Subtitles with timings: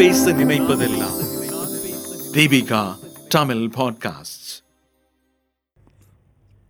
[0.00, 1.16] பேச நினைப்பதெல்லாம்.
[2.32, 4.62] தீபிகா தமிழ் பாட்காஸ்ட்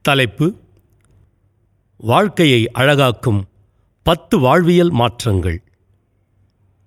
[0.02, 0.54] தலைப்பு
[1.96, 3.42] வாழ்க்கையை அழகாக்கும்
[4.02, 5.62] பத்து வாழ்வியல் மாற்றங்கள்.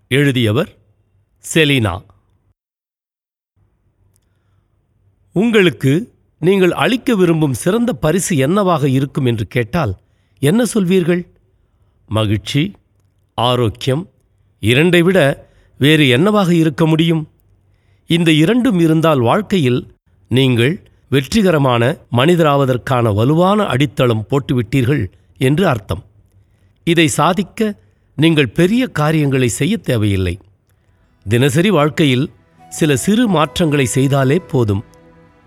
[0.07, 0.77] எழுதியவர்
[1.53, 2.05] செலினா.
[5.31, 9.97] உங்களுக்கு நீங்கள் அளிக்க விரும்பும் சிறந்த பரிசு என்னவாக இருக்கும் என்று கேட்டால்
[10.39, 11.27] என்ன சொல்வீர்கள்?
[12.07, 12.75] மகிழ்ச்சி
[13.33, 14.09] ஆரோக்கியம்
[14.61, 17.29] இரண்டை விட வேறு என்னவாக இருக்க முடியும்?
[18.05, 19.95] இந்த இரண்டும் இருந்தால் வாழ்க்கையில்
[20.29, 26.03] நீங்கள் வெற்றிகரமான மனிதராவதற்கான வலுவான அடித்தளம் போட்டுவிட்டீர்கள் என்று அர்த்தம்.
[26.83, 27.75] இதை சாதிக்க
[28.15, 30.39] நீங்கள் பெரிய காரியங்களை செய்ய தேவையில்லை.
[31.29, 32.31] தினசரி வாழ்க்கையில்
[32.69, 34.83] சில சிறு மாற்றங்களை செய்தாலே போதும்.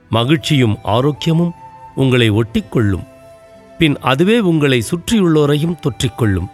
[0.08, 1.50] மகிழ்ச்சியும் ஆரோக்கியமும்
[1.94, 3.06] உங்களை ஒட்டிக்கொள்ளும்.
[3.78, 6.46] பின் அதுவே உங்களை சுற்றியுள்ளோரையும் தொற்றிக்கொள்ளும்.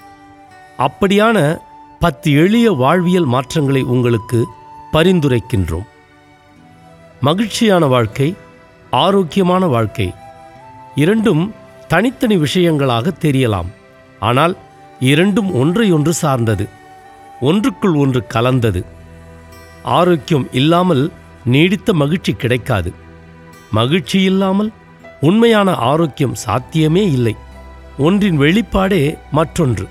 [0.78, 1.58] அப்படியான
[2.02, 4.38] பத்து எளிய வாழ்வியல் மாற்றங்களை உங்களுக்கு
[4.92, 5.84] பரிந்துரைக்கின்றோம்.
[7.20, 8.34] மகிழ்ச்சியான வாழ்க்கை
[8.90, 10.06] ஆரோக்கியமான வாழ்க்கை
[10.94, 11.42] இரண்டும்
[11.88, 13.70] தனித்தனி விஷயங்களாக தெரியலாம்.
[14.20, 14.54] ஆனால்
[15.10, 16.66] இரண்டும் ஒன்றையொன்று சார்ந்தது
[17.40, 18.82] ஒன்றுக்குள் ஒன்று கலந்தது.
[19.82, 21.04] ஆரோக்கியம் இல்லாமல்
[21.44, 22.92] நீடித்த மகிழ்ச்சி கிடைக்காது.
[23.70, 24.70] மகிழ்ச்சி இல்லாமல்
[25.20, 27.34] உண்மையான ஆரோக்கியம் சாத்தியமே இல்லை.
[27.98, 29.86] ஒன்றின் வெளிப்பாடே மற்றொன்று.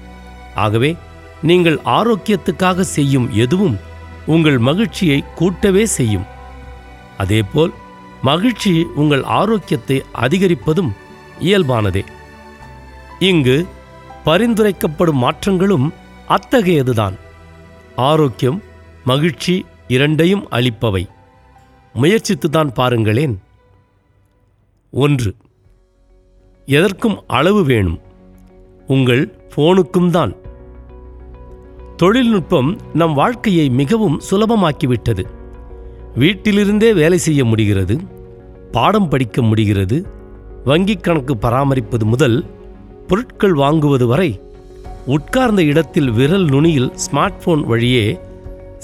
[0.55, 0.91] ஆகவே
[1.41, 3.79] நீங்கள் ஆரோக்கியத்துக்காக செய்யும் எதுவும்
[4.25, 6.23] உங்கள் மகிழ்ச்சியை கூட்டவே செய்யும்.
[7.17, 7.73] அதேபோல்
[8.21, 10.91] மகிழ்ச்சி உங்கள் ஆரோக்கியத்தை அதிகரிப்பதும்
[11.39, 12.05] இயல்பானதே.
[13.19, 13.67] இங்கு
[14.25, 15.93] பரிந்துரைக்கப்படும் மாற்றங்களும்
[16.29, 17.13] அத்தகையதுதான்.
[17.95, 18.63] ஆரோக்கியம்
[19.03, 21.07] மகிழ்ச்சி இரண்டையும் அளிப்பவை.
[22.01, 23.41] முயற்சித்துதான் பாருங்களேன்.
[24.91, 25.35] ஒன்று
[26.65, 27.99] எதற்கும் அளவு வேணும்.
[28.87, 30.40] உங்கள் ஃபோனுக்கும் தான்
[32.01, 35.23] தொழில்நுட்பம் நம் வாழ்க்கையை மிகவும் சுலபமாக்கிவிட்டது.
[36.19, 37.99] வீட்டிலிருந்தே வேலை செய்ய முடிகிறது
[38.71, 40.05] பாடம் படிக்க முடிகிறது
[40.65, 42.45] வங்கிக் கணக்கு பராமரிப்பது முதல்
[43.07, 44.41] பொருட்கள் வாங்குவது வரை
[45.05, 48.19] உட்கார்ந்த இடத்தில் விரல் நுனியில் ஸ்மார்ட் போன் வழியே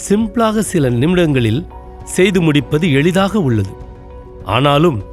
[0.09, 1.65] சிம்பிளாக சில நிமிடங்களில்
[2.03, 3.69] செய்து முடிப்பது எளிதாக உள்ளது.
[4.45, 5.03] ஆனாலும்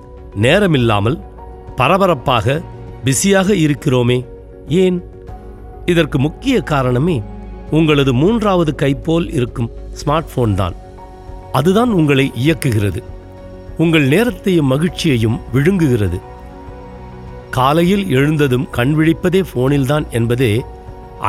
[0.43, 1.21] நேரமில்லாமல்
[1.77, 2.63] பரபரப்பாக
[3.05, 4.27] பிஸியாக இருக்கிறோமே
[4.69, 5.05] ஏன்?
[5.87, 7.23] இதற்கு முக்கிய காரணமே
[7.77, 9.71] உங்களது மூன்றாவது கைப்போல் இருக்கும்
[10.01, 10.77] ஸ்மார்ட் போன் தான்
[11.59, 13.01] அதுதான் உங்களை இயக்குகிறது.
[13.79, 16.19] உங்கள் நேரத்தையும் மகிழ்ச்சியையும் விழுங்குகிறது.
[17.57, 20.53] காலையில் எழுந்ததும் கண் விழிப்பதே போனில்தான் என்பதே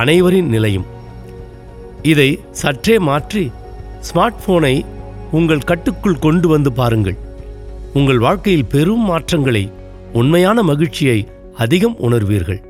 [0.01, 0.87] அனைவரின் நிலையும்.
[2.11, 2.29] இதை
[2.61, 3.43] சற்றே மாற்றி
[4.07, 4.75] ஸ்மார்ட் போனை
[5.31, 7.17] உங்கள் கட்டுக்குள் கொண்டு வந்து பாருங்கள்.
[7.93, 9.63] உங்கள் வாழ்க்கையில் பெரும் மாற்றங்களை
[10.13, 11.19] உண்மையான மகிழ்ச்சியை
[11.63, 12.61] அதிகம் உணர்வீர்கள்.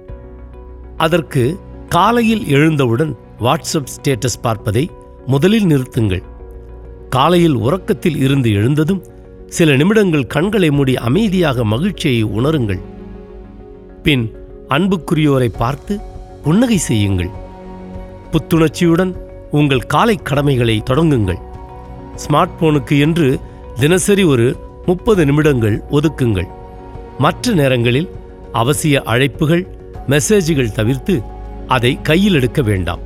[0.98, 1.44] அதற்கு
[1.90, 4.92] காலையில் எழுந்தவுடன் வாட்ஸ்அப் ஸ்டேட்டஸ் பார்ப்பதை
[5.26, 6.24] முதலில் நிறுத்துங்கள்.
[7.10, 9.04] காலையில் உறக்கத்தில் இருந்து எழுந்ததும்
[9.48, 12.82] சில நிமிடங்கள் கண்களை மூடி அமைதியாக மகிழ்ச்சியை உணருங்கள்.
[14.04, 14.36] பின்
[14.70, 16.00] அன்புக்குரியோரை பார்த்து
[16.44, 17.30] புன்னகை செய்யுங்கள்.
[18.32, 19.14] புத்துணர்ச்சியுடன்
[19.52, 21.42] உங்கள் காலை கடமைகளை தொடங்குங்கள்.
[22.16, 23.40] ஸ்மார்ட் போனுக்கு என்று
[23.80, 26.48] தினசரி ஒரு முப்பது நிமிடங்கள் ஒதுக்குங்கள்.
[27.18, 28.10] மற்ற நேரங்களில்
[28.54, 29.68] அவசிய அழைப்புகள்
[30.08, 31.22] மெசேஜுகள் தவிர்த்து
[31.68, 33.05] அதை கையில் எடுக்க வேண்டாம்.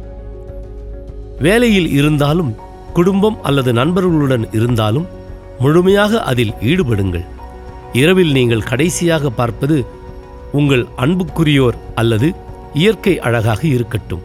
[1.39, 2.55] வேலையில் இருந்தாலும்
[2.93, 5.07] குடும்பம் அல்லது நண்பர்களுடன் இருந்தாலும்
[5.59, 7.25] முழுமையாக அதில் ஈடுபடுங்கள்.
[7.93, 9.85] இரவில் நீங்கள் கடைசியாக பார்ப்பது
[10.51, 12.33] உங்கள் அன்புக்குரியோர் அல்லது
[12.73, 14.21] இயற்கை அழகாக இருக்கட்டும்.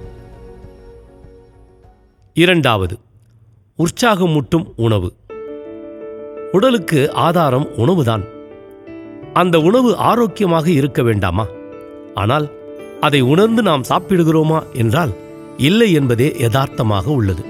[2.35, 2.99] இரண்டாவது
[3.79, 5.13] உற்சாகமூட்டும் உணவு.
[6.53, 8.25] உடலுக்கு ஆதாரம் உணவுதான்.
[9.33, 11.47] அந்த உணவு ஆரோக்கியமாக இருக்க வேண்டாமா?
[12.15, 12.51] ஆனால்
[13.01, 15.23] அதை உணர்ந்து நாம் சாப்பிடுகிறோமா என்றால்
[15.57, 17.45] இல்லை என்பதே யதார்த்தமாக உள்ளது.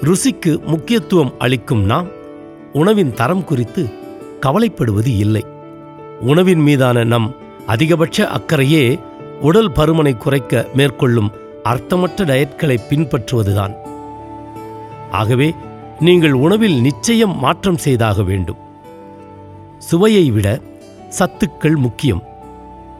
[0.00, 2.06] ருசிக்கு முக்கியத்துவம் அளிக்கும் நாம்
[2.72, 3.88] உணவின் தரம் குறித்து
[4.40, 5.44] கவலைப்படுவது இல்லை.
[6.20, 7.34] உணவின் மீதான நம்
[7.66, 9.00] அதிகபட்ச அக்கறையே
[9.40, 11.30] உடல் பருமனை குறைக்க மேற்கொள்ளும்
[11.62, 13.74] அர்த்தமற்ற டயட்களை பின்பற்றுவதுதான்.
[15.10, 15.54] ஆகவே
[16.00, 18.56] நீங்கள் உணவில் நிச்சயம் மாற்றம் செய்தாக வேண்டும்.
[19.78, 20.60] சுவையை விட
[21.18, 22.22] சத்துக்கள் முக்கியம்.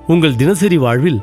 [0.07, 1.21] உங்கள் தினசரி வாழ்வில்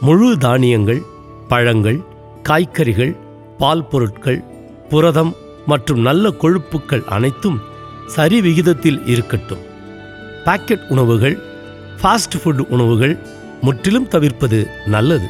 [0.00, 1.02] முழு தானியங்கள்
[1.48, 2.04] பழங்கள்
[2.42, 3.16] காய்கறிகள்
[3.58, 4.44] பால் பொருட்கள்
[4.88, 5.34] புரதம்
[5.66, 7.58] மற்றும் நல்ல கொழுப்புக்கள் அனைத்தும்
[8.06, 9.58] சரி விகிதத்தில் இருக்கட்டும்.
[10.44, 11.38] பாக்கெட் உணவுகள்
[12.02, 13.18] ஃபாஸ்ட் ஃபுட் உணவுகள்
[13.60, 15.28] முற்றிலும் தவிர்ப்பது நல்லது.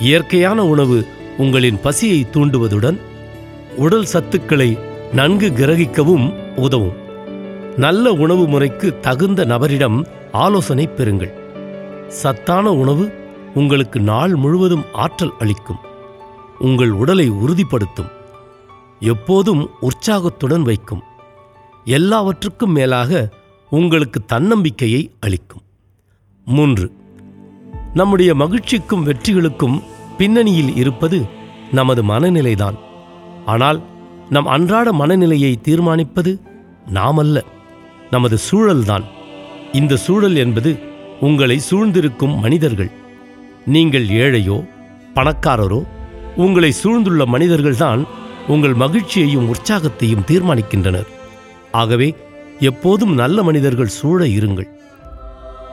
[0.00, 1.06] இயற்கையான உணவு
[1.38, 2.98] உங்களின் பசியை தூண்டுவதுடன்
[3.76, 4.78] உடல் சத்துக்களை
[5.12, 6.96] நன்கு கிரகிக்கவும் உதவும்.
[7.76, 11.32] நல்ல உணவு முறைக்கு தகுந்த நபரிடம் ஆலோசனை பெறுங்கள்.
[12.08, 13.12] சத்தான உணவு
[13.54, 15.80] உங்களுக்கு நாள் முழுவதும் ஆற்றல் அளிக்கும்.
[16.58, 18.10] உங்கள் உடலை உறுதிப்படுத்தும்.
[19.00, 21.02] எப்போதும் உற்சாகத்துடன் வைக்கும்.
[21.84, 23.28] எல்லாவற்றுக்கும் மேலாக
[23.70, 25.62] உங்களுக்கு தன்னம்பிக்கையை அளிக்கும்.
[26.44, 26.92] மூன்று
[27.94, 29.82] நம்முடைய மகிழ்ச்சிக்கும் வெற்றிகளுக்கும்
[30.18, 31.26] பின்னணியில் இருப்பது
[31.72, 32.74] நமது மனநிலைதான்.
[33.46, 33.82] ஆனால்
[34.30, 36.40] நம் அன்றாட மனநிலையை தீர்மானிப்பது
[36.94, 37.42] நாமல்ல
[38.10, 39.04] நமது சூழல்தான்.
[39.72, 40.78] இந்த சூழல் என்பது
[41.20, 42.90] உங்களை சூழ்ந்திருக்கும் மனிதர்கள்.
[43.66, 44.68] நீங்கள் ஏழையோ
[45.14, 45.86] பணக்காரரோ
[46.36, 48.06] உங்களை சூழ்ந்துள்ள மனிதர்கள்தான்
[48.48, 51.06] உங்கள் மகிழ்ச்சியையும் உற்சாகத்தையும் தீர்மானிக்கின்றனர்.
[51.72, 52.16] ஆகவே
[52.60, 54.68] எப்போதும் நல்ல மனிதர்கள் சூழ இருங்கள்.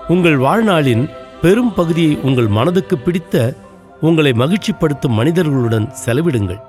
[0.07, 1.09] உங்கள் வாழ்நாளின்
[1.41, 3.55] பெரும் பகுதியை உங்கள் மனதுக்கு பிடித்த
[4.01, 6.61] உங்களை மகிழ்ச்சிப்படுத்தும் மனிதர்களுடன் செலவிடுங்கள்.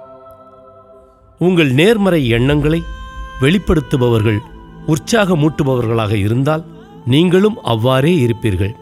[1.38, 2.82] உங்கள் நேர்மறை எண்ணங்களை
[3.40, 4.38] வெளிப்படுத்துபவர்கள்
[4.86, 6.64] உற்சாகமூட்டுபவர்களாக இருந்தால்
[7.06, 8.74] நீங்களும் அவ்வாறே இருப்பீர்கள்.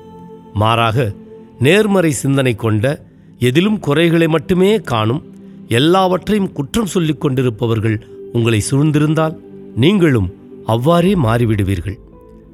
[0.52, 1.12] மாறாக
[1.58, 3.08] நேர்மறை சிந்தனை கொண்ட
[3.40, 5.22] எதிலும் குறைகளை மட்டுமே காணும்.
[5.68, 9.36] எல்லாவற்றையும் குற்றம் சொல்லிக் கொண்டிருப்பவர்கள் உங்களை சூழ்ந்திருந்தால்
[9.76, 10.28] நீங்களும்
[10.66, 11.98] அவ்வாறே மாறிவிடுவீர்கள்.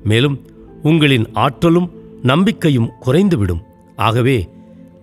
[0.04, 0.40] மேலும்
[0.82, 1.90] உங்களின் ஆற்றலும்
[2.22, 3.62] நம்பிக்கையும் குறைந்துவிடும்.
[3.96, 4.48] ஆகவே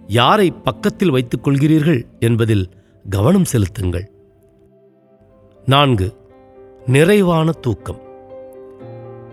[0.07, 2.69] யாரை பக்கத்தில் வைத்துக் கொள்கிறீர்கள் என்பதில்
[3.09, 4.11] கவனம் செலுத்துங்கள்.
[5.65, 6.07] நான்கு
[6.85, 8.01] நிறைவான தூக்கம்.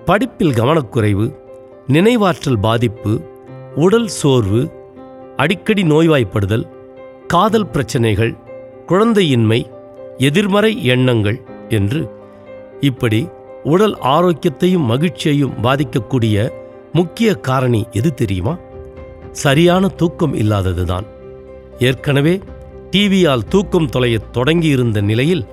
[0.05, 1.35] படிப்பில் கவனக்குறைவு
[1.89, 3.21] நினைவாற்றல் பாதிப்பு
[3.75, 4.63] உடல் சோர்வு
[5.41, 6.65] அடிக்கடி நோய்வாய்ப்படுதல்
[7.27, 8.33] காதல் பிரச்சனைகள்
[8.89, 9.59] குழந்தையின்மை
[10.19, 11.39] எதிர்மறை எண்ணங்கள்
[11.69, 12.01] என்று
[12.81, 13.21] இப்படி
[13.65, 16.37] உடல் ஆரோக்கியத்தையும் மகிழ்ச்சியையும் பாதிக்கக்கூடிய
[16.93, 18.55] முக்கிய காரணி எது தெரியுமா?
[19.45, 21.07] சரியான தூக்கம் இல்லாததுதான்.
[21.79, 22.35] ஏற்கனவே
[22.91, 25.45] டிவியால் தூக்கம் தொலையத் தொடங்கியிருந்த நிலையில்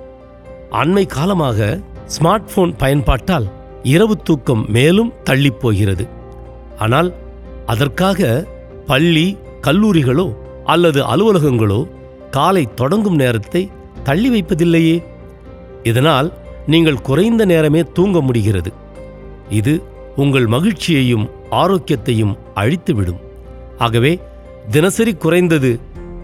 [0.70, 1.80] அண்மை காலமாக
[2.14, 3.48] ஸ்மார்ட் போன் பயன்பாட்டால்
[3.82, 6.06] இரவு தூக்கம் மேலும் தள்ளிப் போகிறது.
[6.78, 7.10] ஆனால்
[7.66, 8.46] அதற்காக
[8.86, 9.26] பள்ளி
[9.60, 10.34] கல்லூரிகளோ
[10.64, 11.88] அல்லது அலுவலகங்களோ
[12.30, 13.70] காலை தொடங்கும் நேரத்தை
[14.04, 15.04] தள்ளி வைப்பதில்லையே?
[15.82, 16.32] இதனால்
[16.66, 18.72] நீங்கள் குறைந்த நேரமே தூங்க முடிகிறது.
[19.48, 19.82] இது
[20.16, 23.20] உங்கள் மகிழ்ச்சியையும் ஆரோக்கியத்தையும் அழித்துவிடும்.
[23.78, 24.20] ஆகவே
[24.70, 25.80] தினசரி குறைந்தது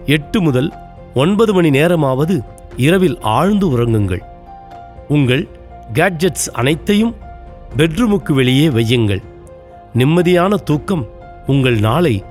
[0.06, 0.72] எட்டு முதல்
[1.14, 2.40] ஒன்பது மணி நேரமாவது
[2.76, 4.22] இரவில் ஆழ்ந்து உறங்குங்கள்.
[5.08, 5.48] உங்கள்
[5.92, 7.14] கேட்ஜெட்ஸ் அனைத்தையும்
[7.76, 9.22] பெட்ரூமுக்கு வெளியே வையுங்கள்.
[9.94, 11.06] நிம்மதியான தூக்கம்
[11.46, 12.24] உங்கள் நாளை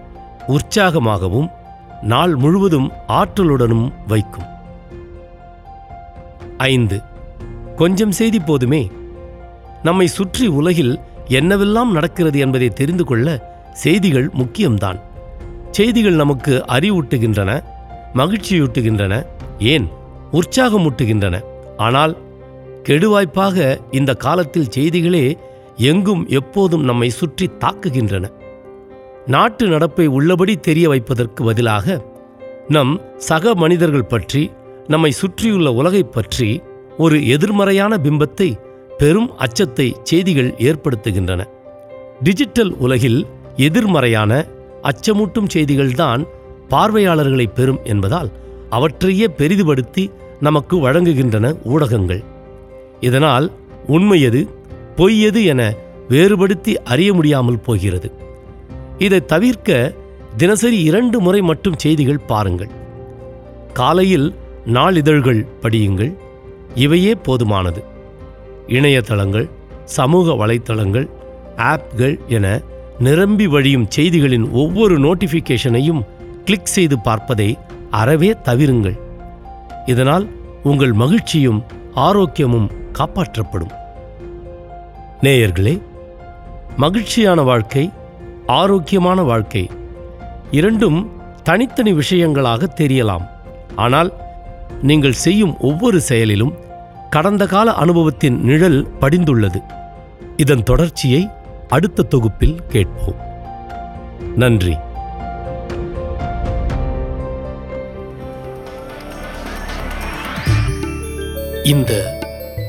[0.47, 1.47] உற்சாகமாகவும்
[2.01, 4.43] நாள் முழுவதும் ஆற்றலுடனும் வைக்கும்.
[6.57, 7.01] ஐந்து.
[7.75, 8.91] கொஞ்சம் செய்தி போதுமே.
[9.83, 14.99] நம்மை சுற்றி உலகில் என்னவெல்லாம் நடக்கிறது என்பதை தெரிந்து கொள்ள செய்திகள் முக்கியம்தான்.
[15.71, 17.63] செய்திகள் நமக்கு அறிவூட்டுகின்றன
[18.15, 19.25] மகிழ்ச்சியூட்டுகின்றன
[19.59, 19.89] ஏன்?
[20.31, 21.41] உற்சாகமூட்டுகின்றன.
[21.77, 22.17] ஆனால்
[22.83, 25.37] கெடுவாய்ப்பாக இந்த காலத்தில் செய்திகளே
[25.77, 28.29] எங்கும் எப்போதும் நம்மை சுற்றி தாக்குகின்றன.
[29.27, 32.05] நாட்டு நடப்பை உள்ளபடி தெரிய வைப்பதற்கு பதிலாக
[32.67, 34.51] நம் சக மனிதர்கள் பற்றி
[34.87, 36.61] நம்மை சுற்றியுள்ள உலகைப் பற்றி
[36.97, 38.59] ஒரு எதிர்மறையான பிம்பத்தை
[38.97, 41.45] பெரும் அச்சத்தை செய்திகள் ஏற்படுத்துகின்றன.
[42.23, 43.25] டிஜிட்டல் உலகில்
[43.55, 44.45] எதிர்மறையான
[44.83, 46.25] அச்சமூட்டும் செய்திகள்தான்
[46.67, 48.29] பார்வையாளர்களை பெறும் என்பதால்
[48.69, 52.23] அவற்றையே பெரிதுபடுத்தி நமக்கு வழங்குகின்றன ஊடகங்கள்.
[52.99, 53.51] இதனால்
[53.87, 54.47] உண்மையது
[54.95, 55.73] பொய்யது என
[56.09, 58.31] வேறுபடுத்தி அறிய முடியாமல் போகிறது.
[58.97, 59.93] இதை தவிர்க்க
[60.37, 62.69] தினசரி இரண்டு முறை மட்டும் செய்திகள் பாருங்கள்.
[63.73, 66.13] காலையில் நாளிதழ்கள் படியுங்கள்.
[66.75, 67.83] இவையே போதுமானது.
[68.67, 69.49] இணையதளங்கள்
[69.85, 71.09] சமூக வலைத்தளங்கள்
[71.57, 72.61] ஆப்கள் என
[72.99, 76.05] நிரம்பி வழியும் செய்திகளின் ஒவ்வொரு நோட்டிஃபிகேஷனையும்
[76.45, 77.57] கிளிக் செய்து பார்ப்பதை
[77.91, 78.99] அறவே தவிருங்கள்.
[79.85, 80.29] இதனால்
[80.63, 81.63] உங்கள் மகிழ்ச்சியும்
[81.95, 83.71] ஆரோக்கியமும் காப்பாற்றப்படும்.
[85.21, 85.81] நேயர்களே
[86.77, 87.91] மகிழ்ச்சியான வாழ்க்கை
[88.47, 89.69] ஆரோக்கியமான வாழ்க்கை.
[90.51, 91.11] இரண்டும்
[91.43, 93.29] தனித்தனி விஷயங்களாக தெரியலாம்.
[93.75, 94.13] ஆனால்
[94.81, 96.53] நீங்கள் செய்யும் ஒவ்வொரு செயலிலும்
[97.09, 99.61] கடந்த கால அனுபவத்தின் நிழல் படிந்துள்ளது.
[100.37, 101.27] இதன் தொடர்ச்சியை
[101.67, 103.15] அடுத்த தொகுப்பில் கேட்போம்.
[104.35, 104.77] நன்றி.
[111.63, 112.19] இந்த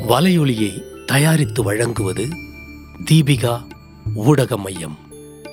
[0.09, 2.29] வலையொலியை தயாரித்து வழங்குவது
[3.11, 3.65] தீபிகா
[4.15, 4.99] ஊடக மையம்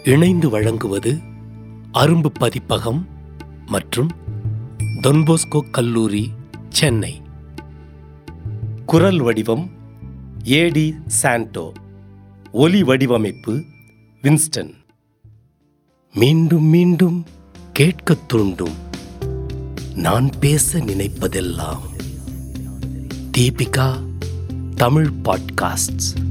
[0.03, 1.19] இணைந்து வழங்குவது
[1.93, 3.07] அரும்பு பதிப்பகம்
[3.65, 4.09] மற்றும்
[5.01, 6.31] தொன்போஸ்கோ கல்லூரி
[6.69, 7.21] சென்னை.
[8.85, 9.69] குரல் வடிவம்
[10.43, 11.71] ஏடி சாண்டோ.
[12.51, 13.63] ஒலி வடிவமைப்பு
[14.21, 14.73] வின்ஸ்டன்.
[16.13, 17.25] மீண்டும் மீண்டும்
[17.73, 18.73] கேட்கத் தூண்டும்.
[19.95, 21.79] நான் பேச நினைப்பதெல்லாம்
[23.37, 23.97] தீபிகா
[24.75, 26.30] தமிழ் பாட்காஸ்ட்